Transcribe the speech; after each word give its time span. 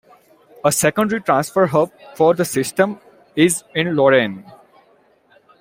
A 0.65 0.71
secondary 0.71 1.21
transfer 1.21 1.67
hub 1.67 1.91
for 2.15 2.33
the 2.33 2.43
system 2.43 2.99
is 3.35 3.63
in 3.75 3.95
Lorain. 3.95 4.43